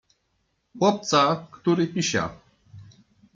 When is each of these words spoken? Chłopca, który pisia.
Chłopca, 0.79 1.47
który 1.51 1.87
pisia. 1.87 2.29